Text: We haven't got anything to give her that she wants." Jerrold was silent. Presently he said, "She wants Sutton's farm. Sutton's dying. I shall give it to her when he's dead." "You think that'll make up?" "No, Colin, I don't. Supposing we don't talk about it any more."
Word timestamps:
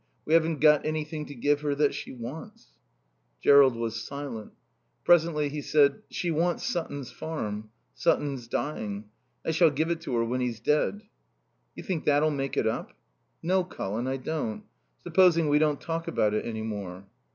We 0.25 0.33
haven't 0.33 0.61
got 0.61 0.83
anything 0.83 1.27
to 1.27 1.35
give 1.35 1.61
her 1.61 1.75
that 1.75 1.93
she 1.93 2.11
wants." 2.11 2.69
Jerrold 3.39 3.75
was 3.75 4.03
silent. 4.03 4.53
Presently 5.03 5.47
he 5.49 5.61
said, 5.61 6.01
"She 6.09 6.31
wants 6.31 6.63
Sutton's 6.63 7.11
farm. 7.11 7.69
Sutton's 7.93 8.47
dying. 8.47 9.11
I 9.45 9.51
shall 9.51 9.69
give 9.69 9.91
it 9.91 10.01
to 10.01 10.15
her 10.15 10.25
when 10.25 10.41
he's 10.41 10.59
dead." 10.59 11.03
"You 11.75 11.83
think 11.83 12.05
that'll 12.05 12.31
make 12.31 12.57
up?" 12.57 12.93
"No, 13.43 13.63
Colin, 13.63 14.07
I 14.07 14.17
don't. 14.17 14.63
Supposing 15.03 15.49
we 15.49 15.59
don't 15.59 15.79
talk 15.79 16.07
about 16.07 16.33
it 16.33 16.47
any 16.47 16.63
more." 16.63 17.05